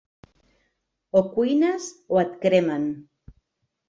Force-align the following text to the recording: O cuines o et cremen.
O 1.19 1.21
cuines 1.35 1.85
o 2.15 2.21
et 2.21 2.33
cremen. 2.47 2.89